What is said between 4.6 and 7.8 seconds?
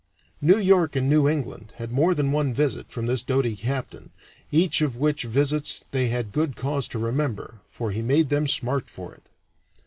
of which visits they had good cause to remember,